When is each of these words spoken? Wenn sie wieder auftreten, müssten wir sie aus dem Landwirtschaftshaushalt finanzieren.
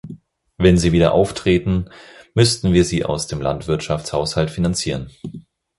Wenn 0.57 0.79
sie 0.79 0.93
wieder 0.93 1.13
auftreten, 1.13 1.91
müssten 2.33 2.73
wir 2.73 2.85
sie 2.85 3.05
aus 3.05 3.27
dem 3.27 3.39
Landwirtschaftshaushalt 3.39 4.49
finanzieren. 4.49 5.11